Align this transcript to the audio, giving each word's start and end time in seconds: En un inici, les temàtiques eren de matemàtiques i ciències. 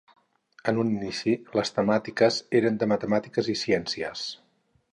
En 0.71 0.79
un 0.83 0.87
inici, 0.93 1.33
les 1.59 1.71
temàtiques 1.75 2.39
eren 2.63 2.79
de 2.85 2.87
matemàtiques 2.95 3.53
i 3.57 3.59
ciències. 3.65 4.25